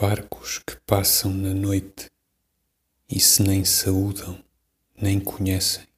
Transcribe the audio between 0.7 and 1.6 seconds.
passam na